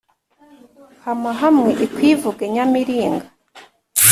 [1.03, 3.25] hama hamwe ikwivuge nyamiringa